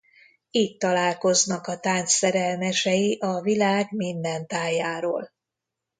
[0.51, 5.31] Itt találkoznak a tánc szerelmesei a világ minden tájáról.